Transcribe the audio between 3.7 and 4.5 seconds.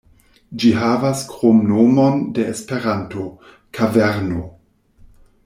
"Kaverno".